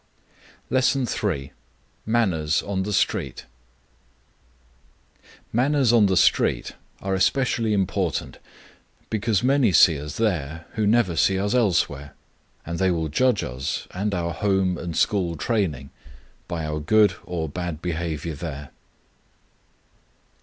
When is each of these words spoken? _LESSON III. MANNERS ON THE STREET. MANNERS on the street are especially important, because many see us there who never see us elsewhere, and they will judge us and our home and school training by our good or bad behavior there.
_LESSON 0.71 1.05
III. 1.07 1.53
MANNERS 2.07 2.63
ON 2.63 2.81
THE 2.81 2.91
STREET. 2.91 3.45
MANNERS 5.53 5.93
on 5.93 6.07
the 6.07 6.17
street 6.17 6.73
are 7.01 7.13
especially 7.13 7.71
important, 7.71 8.39
because 9.11 9.43
many 9.43 9.71
see 9.71 9.99
us 10.01 10.17
there 10.17 10.65
who 10.73 10.87
never 10.87 11.15
see 11.15 11.37
us 11.37 11.53
elsewhere, 11.53 12.15
and 12.65 12.79
they 12.79 12.89
will 12.89 13.09
judge 13.09 13.43
us 13.43 13.87
and 13.91 14.15
our 14.15 14.33
home 14.33 14.75
and 14.75 14.97
school 14.97 15.35
training 15.35 15.91
by 16.47 16.65
our 16.65 16.79
good 16.79 17.13
or 17.23 17.47
bad 17.47 17.79
behavior 17.79 18.33
there. 18.33 18.71